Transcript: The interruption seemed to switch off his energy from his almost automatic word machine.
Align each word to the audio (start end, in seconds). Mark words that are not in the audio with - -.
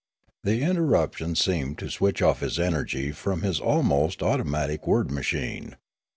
The 0.43 0.63
interruption 0.63 1.35
seemed 1.35 1.77
to 1.77 1.91
switch 1.91 2.23
off 2.23 2.39
his 2.39 2.57
energy 2.57 3.11
from 3.11 3.43
his 3.43 3.59
almost 3.59 4.23
automatic 4.23 4.87
word 4.87 5.11
machine. 5.11 5.75